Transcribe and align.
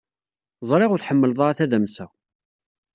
Ẓriɣ 0.69 0.89
ur 0.91 0.99
tḥemmled 1.01 1.37
ara 1.45 1.57
tadamsa. 1.59 2.05